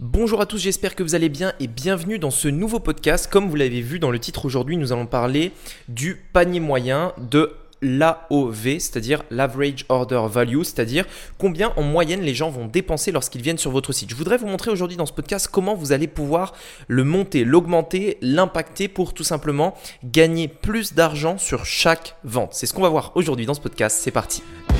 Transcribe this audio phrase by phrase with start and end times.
[0.00, 3.28] Bonjour à tous, j'espère que vous allez bien et bienvenue dans ce nouveau podcast.
[3.30, 5.52] Comme vous l'avez vu dans le titre aujourd'hui, nous allons parler
[5.88, 7.52] du panier moyen de
[7.82, 11.04] l'AOV, c'est-à-dire l'Average Order Value, c'est-à-dire
[11.38, 14.10] combien en moyenne les gens vont dépenser lorsqu'ils viennent sur votre site.
[14.10, 16.54] Je voudrais vous montrer aujourd'hui dans ce podcast comment vous allez pouvoir
[16.88, 19.74] le monter, l'augmenter, l'impacter pour tout simplement
[20.04, 22.54] gagner plus d'argent sur chaque vente.
[22.54, 24.42] C'est ce qu'on va voir aujourd'hui dans ce podcast, c'est parti.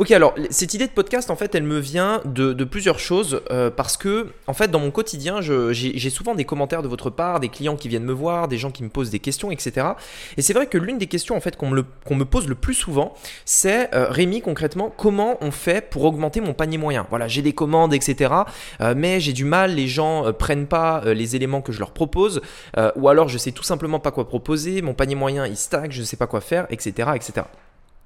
[0.00, 3.68] Ok, alors cette idée de podcast, en fait, elle me vient de, plusieurs choses euh,
[3.70, 7.50] parce que, en fait, dans mon quotidien, j'ai souvent des commentaires de votre part, des
[7.50, 9.88] clients qui viennent me voir, des gens qui me posent des questions, etc.
[10.38, 12.72] Et c'est vrai que l'une des questions, en fait, qu'on me, me, pose le plus
[12.72, 13.12] souvent,
[13.44, 17.06] c'est euh, Rémi, concrètement, comment on fait pour augmenter mon panier moyen?
[17.10, 18.32] Voilà, j'ai des commandes, etc.
[18.80, 22.40] Euh, mais j'ai du mal, les gens prennent pas les éléments que je leur propose,
[22.96, 26.00] ou alors je sais tout simplement pas quoi proposer, mon panier moyen il stagne, je
[26.00, 27.42] ne sais pas quoi faire, etc., etc.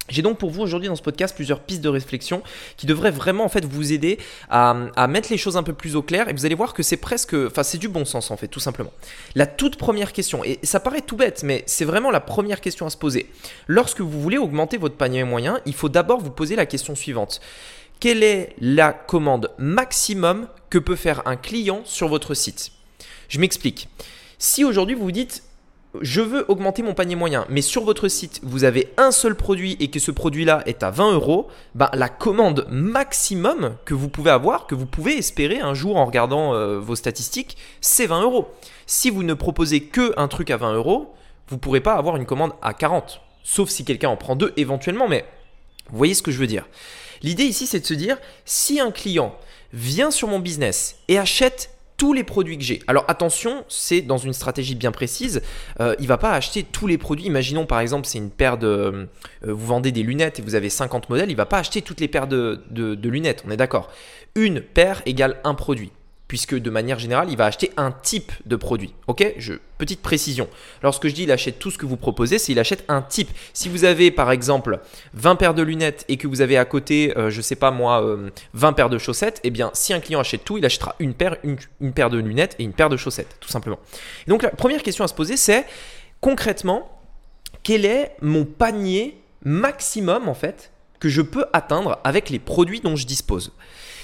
[0.07, 2.43] J'ai donc pour vous aujourd'hui dans ce podcast plusieurs pistes de réflexion
[2.77, 6.03] qui devraient vraiment en fait vous aider à, mettre les choses un peu plus au
[6.03, 8.47] clair et vous allez voir que c'est presque, enfin c'est du bon sens en fait
[8.47, 8.91] tout simplement.
[9.33, 12.85] La toute première question, et ça paraît tout bête mais c'est vraiment la première question
[12.85, 13.31] à se poser.
[13.67, 17.41] Lorsque vous voulez augmenter votre panier moyen, il faut d'abord vous poser la question suivante.
[17.99, 22.71] Quelle est la commande maximum que peut faire un client sur votre site?
[23.29, 23.89] Je m'explique.
[24.37, 25.43] Si aujourd'hui vous vous dites
[26.01, 29.77] je veux augmenter mon panier moyen, mais sur votre site, vous avez un seul produit
[29.79, 34.31] et que ce produit-là est à 20 euros, bah, la commande maximum que vous pouvez
[34.31, 38.47] avoir, que vous pouvez espérer un jour en regardant euh, vos statistiques, c'est 20 euros.
[38.85, 41.13] Si vous ne proposez que un truc à 20 euros,
[41.47, 43.21] vous ne pourrez pas avoir une commande à 40.
[43.43, 45.25] Sauf si quelqu'un en prend deux éventuellement, mais
[45.89, 46.65] vous voyez ce que je veux dire.
[47.21, 49.35] L'idée ici, c'est de se dire, si un client
[49.73, 52.81] vient sur mon business et achète tous les produits que j'ai.
[52.87, 55.41] Alors attention, c'est dans une stratégie bien précise.
[55.79, 57.25] Euh, il va pas acheter tous les produits.
[57.25, 59.07] Imaginons par exemple, c'est une paire de, euh,
[59.43, 61.29] vous vendez des lunettes et vous avez 50 modèles.
[61.29, 63.43] Il va pas acheter toutes les paires de, de lunettes.
[63.47, 63.89] On est d'accord.
[64.35, 65.91] Une paire égale un produit
[66.27, 68.93] puisque de manière générale, il va acheter un type de produit.
[69.07, 69.35] Ok?
[69.77, 70.47] Petite précision.
[70.81, 73.29] Lorsque je dis il achète tout ce que vous proposez, c'est il achète un type.
[73.53, 74.79] Si vous avez par exemple
[75.13, 77.69] 20 paires de lunettes et que vous avez à côté, je euh, je sais pas
[77.69, 78.01] moi,
[78.53, 81.13] 20 euh, paires de chaussettes, eh bien si un client achète tout, il achètera une
[81.13, 83.77] paire, une, paire de lunettes et une paire de chaussettes, tout simplement.
[84.27, 85.65] donc la première question à se poser, c'est
[86.21, 87.01] concrètement,
[87.61, 92.95] quel est mon panier maximum en fait que je peux atteindre avec les produits dont
[92.95, 93.51] je dispose?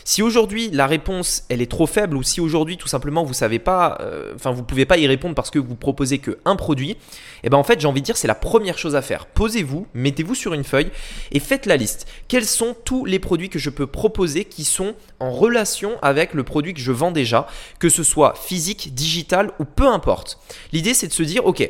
[0.04, 3.60] Si aujourd'hui la réponse elle est trop faible ou si aujourd'hui tout simplement vous savez
[3.60, 6.92] pas, euh, enfin vous pouvez pas y répondre parce que vous proposez que un produit,
[6.92, 6.98] et
[7.44, 9.26] eh ben en fait j'ai envie de dire c'est la première chose à faire.
[9.26, 10.92] Posez-vous, mettez-vous sur une feuille
[11.32, 12.08] et faites la liste.
[12.28, 16.44] Quels sont tous les produits que je peux proposer qui sont en relation avec le
[16.44, 17.48] produit que je vends déjà,
[17.80, 20.40] que ce soit physique, digital ou peu importe?
[20.72, 21.70] L'idée c'est de se dire ok,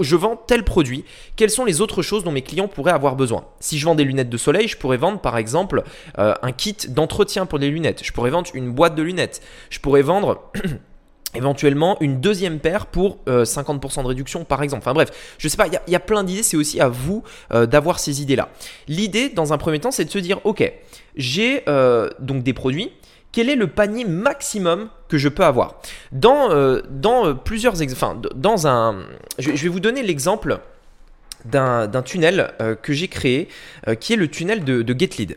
[0.00, 1.04] je vends tel produit,
[1.36, 3.44] quelles sont les autres choses dont mes clients pourraient avoir besoin?
[3.60, 5.82] Si je vends des lunettes de soleil, je pourrais vendre par exemple
[6.18, 8.02] euh, un kit d'entretien pour les lunettes.
[8.04, 9.40] Je pourrais vendre une boîte de lunettes.
[9.70, 10.50] Je pourrais vendre
[11.34, 14.82] éventuellement une deuxième paire pour 50% euh, de réduction par exemple.
[14.82, 17.22] Enfin bref, je sais pas, il y, a plein d'idées, c'est aussi à vous
[17.52, 18.48] euh, d'avoir ces idées-là.
[18.88, 20.72] L'idée dans un premier temps, c'est de se dire, ok,
[21.16, 22.90] j'ai euh, donc des produits,
[23.32, 25.80] quel est le panier maximum que je peux avoir?
[26.10, 26.48] Dans,
[26.90, 29.04] dans plusieurs exemples, dans un...
[29.38, 30.58] Je, vais vous donner l'exemple
[31.44, 32.52] d'un tunnel
[32.82, 33.48] que j'ai créé,
[34.00, 35.36] qui est le tunnel de, de GetLead.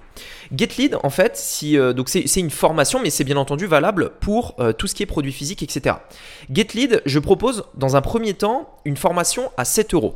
[0.55, 4.87] GetLead, en fait, euh, c'est une formation, mais c'est bien entendu valable pour euh, tout
[4.87, 5.95] ce qui est produits physiques, etc.
[6.51, 10.15] GetLead, je propose dans un premier temps une formation à 7 euros.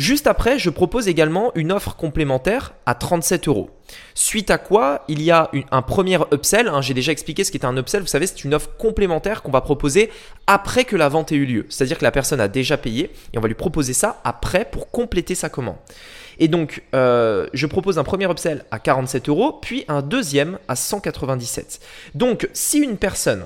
[0.00, 3.68] Juste après, je propose également une offre complémentaire à 37 euros.
[4.14, 6.68] Suite à quoi, il y a un premier upsell.
[6.68, 8.00] Hein, j'ai déjà expliqué ce qu'est un upsell.
[8.00, 10.10] Vous savez, c'est une offre complémentaire qu'on va proposer
[10.46, 11.66] après que la vente ait eu lieu.
[11.68, 14.90] C'est-à-dire que la personne a déjà payé et on va lui proposer ça après pour
[14.90, 15.76] compléter sa commande.
[16.38, 20.76] Et donc, euh, je propose un premier upsell à 47 euros, puis un deuxième à
[20.76, 21.78] 197.
[22.14, 23.44] Donc, si une personne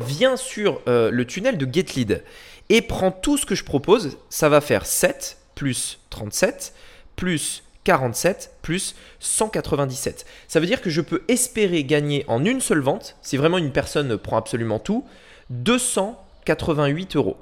[0.00, 2.24] vient sur euh, le tunnel de GetLead
[2.70, 6.72] et prend tout ce que je propose, ça va faire 7 plus 37
[7.16, 10.24] plus 47 plus 197.
[10.48, 13.70] Ça veut dire que je peux espérer gagner en une seule vente, si vraiment une
[13.70, 15.04] personne prend absolument tout,
[15.50, 17.36] 288 euros.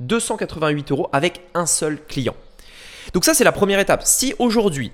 [0.00, 2.36] 288 euros avec un seul client.
[3.14, 4.02] Donc ça, c'est la première étape.
[4.04, 4.92] Si aujourd'hui,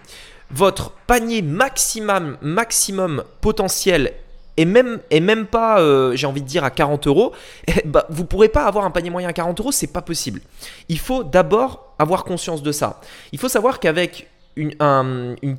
[0.53, 4.15] votre panier maximum, maximum potentiel
[4.59, 7.33] est même, est même pas, euh, j'ai envie de dire, à 40 euros,
[7.69, 10.03] eh bah, vous ne pourrez pas avoir un panier moyen à 40 euros, c'est pas
[10.03, 10.41] possible.
[10.89, 13.01] Il faut d'abord avoir conscience de ça.
[13.33, 14.75] Il faut savoir qu'avec une,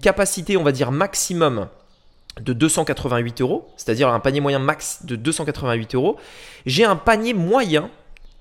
[0.01, 1.68] capacité, on va dire, maximum
[2.42, 6.18] de 288 euros, c'est-à-dire un panier moyen max de 288 euros,
[6.66, 7.90] j'ai un panier moyen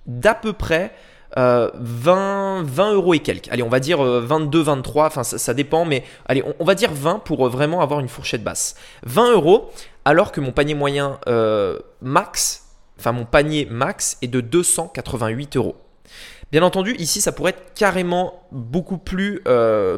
[0.06, 0.92] d'à peu près
[1.36, 3.48] 20, euh, 20 euros et quelques.
[3.48, 6.90] Allez, on va dire 22, euh, 23, enfin ça, dépend, mais allez, on, va dire
[6.92, 8.76] 20 pour vraiment avoir une fourchette basse.
[9.04, 9.70] 20 euros,
[10.08, 11.18] alors que mon panier moyen
[12.00, 12.64] max,
[12.98, 15.76] enfin mon panier max est de 288 euros.
[16.50, 19.42] Bien entendu, ici, ça pourrait être carrément beaucoup plus,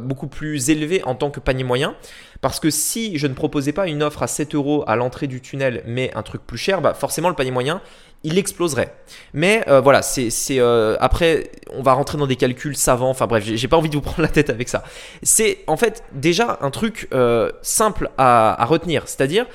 [0.03, 1.95] beaucoup plus élevé en tant que panier moyen.
[2.41, 5.41] Parce que si je ne proposais pas une offre à 7 euros à l'entrée du
[5.41, 7.83] tunnel, mais un truc plus cher, bah forcément le panier moyen,
[8.23, 8.95] il exploserait.
[9.33, 13.11] Mais euh, voilà, c'est euh, après on va rentrer dans des calculs savants.
[13.11, 14.85] Enfin bref, j'ai pas envie de vous prendre la tête avec ça.
[15.23, 19.47] C'est en fait déjà un truc euh, simple à retenir, c'est-à-dire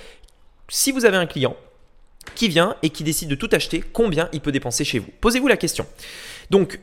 [0.67, 1.55] si vous avez un client
[2.33, 5.09] qui vient et qui décide de tout acheter, combien il peut dépenser chez vous?
[5.21, 5.85] Posez-vous la question.
[6.49, 6.79] Donc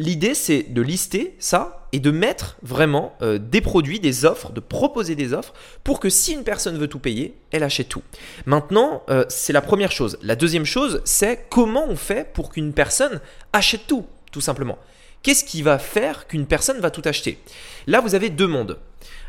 [0.00, 4.60] L'idée, c'est de lister ça et de mettre vraiment euh, des produits, des offres, de
[4.60, 5.52] proposer des offres
[5.84, 8.02] pour que si une personne veut tout payer, elle achète tout.
[8.46, 10.18] Maintenant, euh, c'est la première chose.
[10.22, 13.20] La deuxième chose, c'est comment on fait pour qu'une personne
[13.52, 14.78] achète tout, tout simplement.
[15.22, 17.38] Qu'est-ce qui va faire qu'une personne va tout acheter?
[17.86, 18.78] Là, vous avez deux mondes.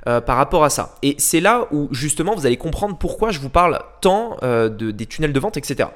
[0.08, 0.96] Euh, par rapport à ça.
[1.04, 5.06] Et c'est là où justement vous allez comprendre pourquoi je vous parle tant de, des
[5.06, 5.90] tunnels de vente, etc.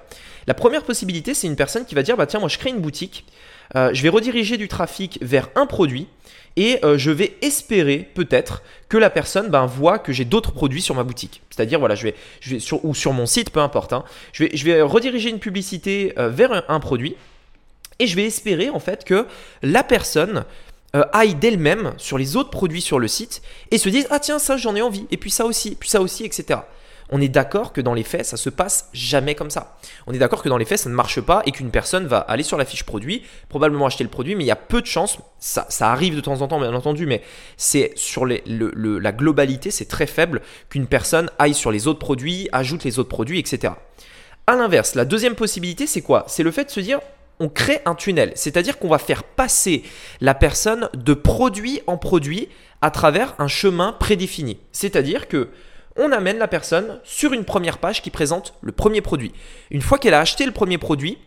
[0.46, 2.82] La première possibilité, c'est une personne qui va dire, bah tiens, moi je crée une
[2.82, 3.26] boutique,
[3.76, 6.08] euh, je vais rediriger du trafic vers un produit
[6.56, 10.82] et euh, je vais espérer peut-être que la personne ben, voit que j'ai d'autres produits
[10.82, 11.42] sur ma boutique.
[11.50, 13.92] C'est-à-dire, voilà, je vais, sur, ou sur mon site, peu importe.
[13.94, 14.04] Hein.
[14.34, 17.16] je, vais, rediriger une publicité euh, vers un, produit
[18.00, 19.26] et je vais espérer en fait que
[19.62, 20.46] la personne
[21.12, 24.56] aille d'elle-même sur les autres produits sur le site et se dise ah tiens ça
[24.56, 26.60] j'en ai envie et puis ça aussi puis ça aussi etc
[27.10, 29.78] on est d'accord que dans les faits, ça se passe jamais comme ça.
[30.08, 32.18] On est d'accord que dans les faits, ça ne marche pas et qu'une personne va
[32.18, 34.88] aller sur la fiche produit, probablement acheter le produit, mais il y a peu de
[34.88, 37.22] chances, ça, arrive de temps en temps bien entendu, mais
[37.58, 42.84] c'est sur la globalité, c'est très faible qu'une personne aille sur les autres produits, ajoute
[42.84, 43.74] les autres produits, etc.
[44.48, 46.26] A l'inverse, la deuxième possibilité, c'est quoi?
[46.28, 47.00] C'est le fait de se dire,
[47.40, 49.84] on crée un tunnel, c'est-à-dire qu'on va faire passer
[50.22, 52.50] la personne de produit en produit
[52.82, 54.58] à travers un chemin prédéfini.
[54.72, 55.50] C'est-à-dire que
[55.98, 59.32] on amène la personne sur une première page qui présente le premier produit.
[59.72, 61.18] Une fois qu'elle a acheté le premier produit,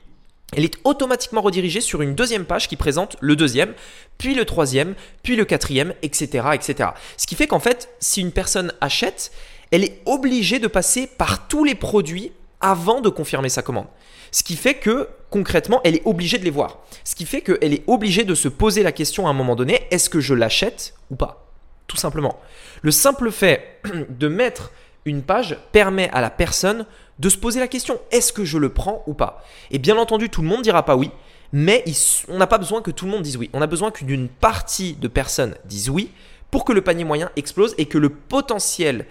[0.56, 3.74] elle est automatiquement redirigée sur une deuxième page qui présente le deuxième,
[4.16, 6.48] puis le troisième, puis le quatrième, etc.
[6.54, 6.90] etc.
[7.16, 9.30] Ce qui fait qu'en fait, si une personne achète,
[9.70, 13.86] elle est obligée de passer par tous les produits avant de confirmer sa commande.
[14.30, 16.78] Ce qui fait que concrètement, elle est obligée de les voir.
[17.04, 19.86] Ce qui fait qu'elle est obligée de se poser la question à un moment donné,
[19.90, 21.48] est-ce que je l'achète ou pas
[21.88, 22.38] tout simplement.
[22.82, 24.70] Le simple fait de mettre
[25.04, 26.86] une page permet à la personne
[27.18, 29.42] de se poser la question est-ce que je le prends ou pas?
[29.72, 31.10] Et bien entendu, tout le monde dira pas oui,
[31.52, 31.82] mais
[32.28, 33.50] on n'a pas besoin que tout le monde dise oui.
[33.54, 36.12] On a besoin qu'une partie de personnes disent oui
[36.50, 39.06] pour que le panier moyen explose et que le potentiel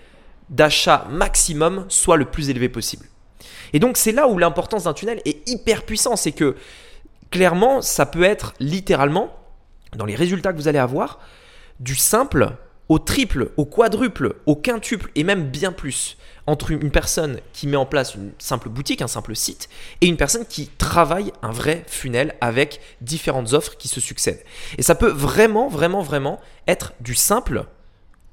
[0.49, 3.07] d'achat maximum soit le plus élevé possible.
[3.73, 6.55] Et donc c'est là où l'importance d'un tunnel est hyper puissant, c'est que
[7.31, 9.35] clairement ça peut être littéralement
[9.95, 11.19] dans les résultats que vous allez avoir
[11.79, 12.53] du simple
[12.89, 17.75] au triple, au quadruple, au quintuple et même bien plus entre une personne qui met
[17.75, 19.67] en place une simple boutique, un simple site,
[19.99, 24.43] et une personne qui travaille un vrai funnel avec différentes offres qui se succèdent.
[24.77, 27.65] Et ça peut vraiment, vraiment, vraiment être du simple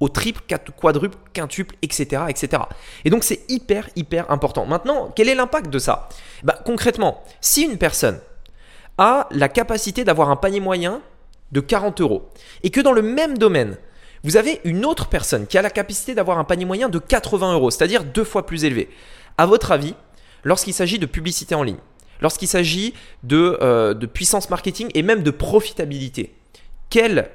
[0.00, 0.42] au triple,
[0.80, 2.22] quadruple, quintuple, etc.
[2.28, 2.62] etc.
[3.04, 4.66] Et donc c'est hyper, hyper important.
[4.66, 6.08] Maintenant, quel est l'impact de ça?
[6.42, 8.18] Bah, Concrètement, si une personne
[8.98, 11.00] a la capacité d'avoir un panier moyen
[11.52, 12.28] de 40 euros
[12.62, 13.76] et que dans le même domaine,
[14.24, 17.54] vous avez une autre personne qui a la capacité d'avoir un panier moyen de 80
[17.54, 18.88] euros, c'est-à-dire deux fois plus élevé.
[19.36, 19.94] À votre avis,
[20.44, 21.78] lorsqu'il s'agit de publicité en ligne,
[22.20, 26.34] lorsqu'il s'agit de, euh, de, puissance marketing et même de profitabilité,
[26.88, 27.30] quelle,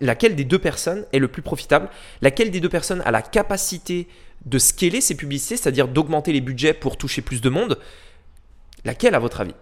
[0.00, 1.88] laquelle des deux personnes est le plus profitable
[2.22, 4.08] Laquelle des deux personnes a la capacité
[4.44, 7.78] de scaler ses publicités, c'est-à-dire d'augmenter les budgets pour toucher plus de monde
[8.84, 9.54] Laquelle à votre avis?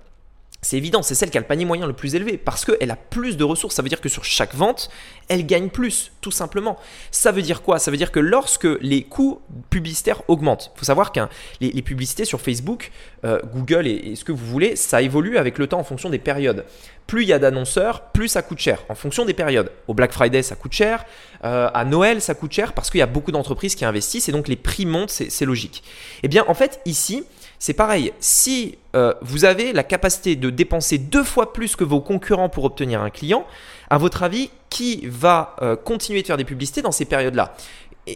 [0.64, 2.96] C'est évident, c'est celle qui a le panier moyen le plus élevé parce qu'elle a
[2.96, 3.74] plus de ressources.
[3.74, 4.90] Ça veut dire que sur chaque vente,
[5.28, 6.78] elle gagne plus, tout simplement.
[7.10, 7.80] Ça veut dire quoi?
[7.80, 9.40] Ça veut dire que lorsque les coûts
[9.70, 11.18] publicitaires augmentent, il faut savoir que
[11.60, 12.92] les, publicités sur Facebook,
[13.24, 16.20] euh, Google et, ce que vous voulez, ça évolue avec le temps en fonction des
[16.20, 16.64] périodes.
[17.08, 19.72] Plus il y a d'annonceurs, plus ça coûte cher en fonction des périodes.
[19.88, 21.04] Au Black Friday, ça coûte cher.
[21.44, 24.32] Euh, à Noël, ça coûte cher parce qu'il y a beaucoup d'entreprises qui investissent et
[24.32, 25.82] donc les prix montent, c'est logique.
[26.22, 27.24] Eh bien, en fait, ici,
[27.62, 28.12] c'est pareil.
[28.18, 32.64] Si euh, vous avez la capacité de dépenser deux fois plus que vos concurrents pour
[32.64, 33.46] obtenir un client,
[33.88, 37.54] à votre avis, qui va euh, continuer de faire des publicités dans ces périodes-là?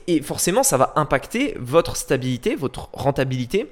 [0.08, 3.70] Et, forcément, ça va impacter votre stabilité, votre rentabilité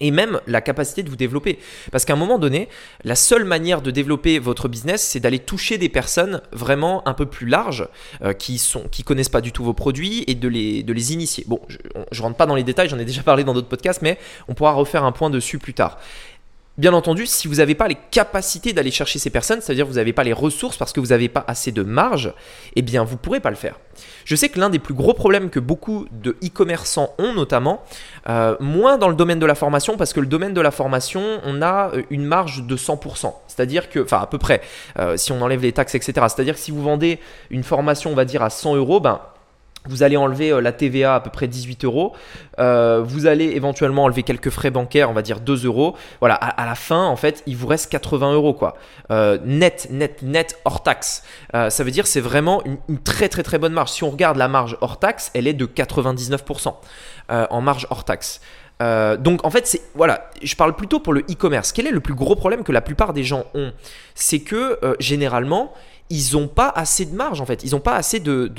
[0.00, 1.58] et même la capacité de vous développer.
[1.90, 2.68] Parce qu'à un moment donné,
[3.04, 7.26] la seule manière de développer votre business, c'est d'aller toucher des personnes vraiment un peu
[7.26, 7.88] plus larges,
[8.22, 11.44] euh, qui sont, connaissent pas du tout vos produits et de les, de les initier.
[11.46, 14.02] Bon, je, ne rentre pas dans les détails, j'en ai déjà parlé dans d'autres podcasts,
[14.02, 14.18] mais
[14.48, 15.98] on pourra refaire un point dessus plus tard.
[16.82, 19.98] Bien entendu, si vous n'avez pas les capacités d'aller chercher ces personnes, c'est-à-dire que vous
[19.98, 22.34] n'avez pas les ressources parce que vous n'avez pas assez de marge,
[22.74, 23.78] eh bien vous ne pourrez pas le faire.
[24.24, 27.84] Je sais que l'un des plus gros problèmes que beaucoup de e-commerçants ont notamment,
[28.28, 31.22] euh, moins dans le domaine de la formation, parce que le domaine de la formation,
[31.44, 33.32] on a euh, une marge de 100%.
[33.46, 34.60] C'est-à-dire que, enfin à peu près,
[34.98, 36.14] euh, si on enlève les taxes, etc.
[36.34, 37.20] C'est-à-dire que si vous vendez
[37.50, 39.20] une formation, on va dire à 100 euros, ben
[39.86, 42.12] vous allez enlever euh, la TVA à peu près 18 euros.
[42.58, 45.96] Euh, vous allez éventuellement enlever quelques frais bancaires, on va dire 2 euros.
[46.20, 48.76] Voilà, à, la fin, en fait, il vous reste 80 euros quoi.
[49.10, 51.24] Euh, net, net, net hors taxe.
[51.52, 53.90] ça veut dire c'est vraiment une, très très très bonne marge.
[53.90, 56.74] Si on regarde la marge hors taxe, elle est de 99%
[57.28, 58.40] en marge hors taxe.
[58.80, 61.72] donc en fait, c'est voilà, je parle plutôt pour le e-commerce.
[61.72, 63.72] Quel est le plus gros problème que la plupart des gens ont?
[64.14, 65.72] C'est que généralement,
[66.12, 67.64] ils n'ont pas assez de marge en fait.
[67.64, 68.52] Ils n'ont pas assez de.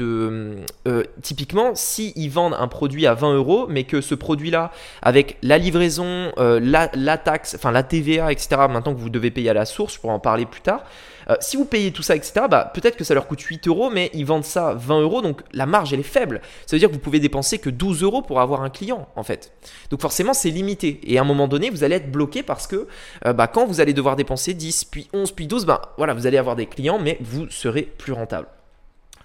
[0.88, 4.72] euh, typiquement, si ils vendent un produit à 20 euros, mais que ce produit-là,
[5.04, 9.52] avec la livraison, euh, la, taxe, enfin la TVA, etc., maintenant que vous devez payer
[9.52, 10.84] à la source, je pourrais en parler plus tard,
[11.30, 13.92] euh, si vous payez tout ça, etc., bah, peut-être que ça leur coûte 8 euros,
[13.92, 16.42] mais ils vendent ça 20 euros, donc la marge, elle est faible.
[16.66, 19.24] Ça veut dire que vous pouvez dépenser que 12 euros pour avoir un client, en
[19.24, 19.54] fait.
[19.92, 21.00] Donc forcément, c'est limité.
[21.04, 22.88] Et à un moment donné, vous allez être bloqué parce que
[23.24, 26.38] bah, quand vous allez devoir dépenser 10, puis 11, puis 12, bah, voilà, vous allez
[26.38, 28.48] avoir des clients, mais vous serez plus rentable.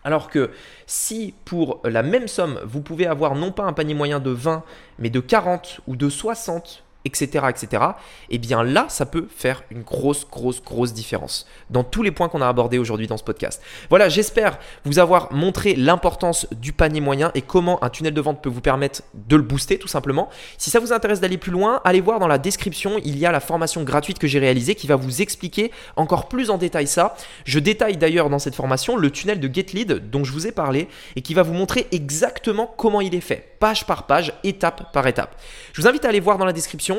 [0.05, 0.51] Alors que
[0.87, 4.63] si pour la même somme, vous pouvez avoir non pas un panier moyen de 20,
[4.99, 7.83] mais de 40 ou de 60 etc., etc.,
[8.31, 12.29] eh bien là, ça peut faire une grosse, grosse, grosse différence dans tous les points
[12.29, 13.63] qu'on a abordés aujourd'hui dans ce podcast.
[13.89, 18.43] Voilà, j'espère vous avoir montré l'importance du panier moyen et comment un tunnel de vente
[18.43, 20.29] peut vous permettre de le booster tout simplement.
[20.57, 23.33] Si ça vous intéresse d'aller plus loin, allez voir dans la description, il y a
[23.33, 27.17] la formation gratuite que j'ai réalisée qui va vous expliquer encore plus en détail ça.
[27.45, 30.89] Je détaille d'ailleurs dans cette formation le tunnel de GetLead dont je vous ai parlé
[31.17, 35.07] et qui va vous montrer exactement comment il est fait, page par page, étape par
[35.07, 35.41] étape.
[35.73, 36.53] Je vous invite à aller voir dans la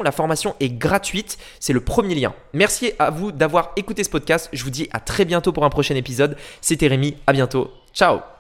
[0.03, 1.38] la formation est gratuite.
[1.60, 2.34] C'est le premier lien.
[2.53, 4.50] Merci à vous d'avoir écouté ce podcast.
[4.53, 6.38] Je vous dis à très bientôt pour un prochain épisode.
[6.62, 7.15] C'était Rémi.
[7.27, 7.72] À bientôt.
[7.93, 8.38] Ciao